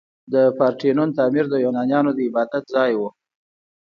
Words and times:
د 0.33 0.35
پارتینون 0.59 1.09
تعمیر 1.17 1.45
د 1.49 1.55
یونانیانو 1.65 2.11
د 2.13 2.19
عبادت 2.27 2.63
ځای 2.75 2.91
و. 2.99 3.01